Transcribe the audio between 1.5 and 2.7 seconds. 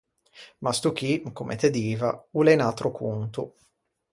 te diva, o l’é un